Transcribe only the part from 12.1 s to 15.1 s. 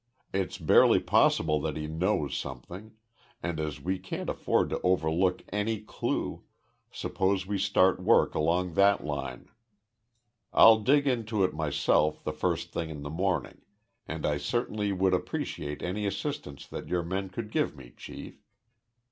the first thing in the morning, and I certainly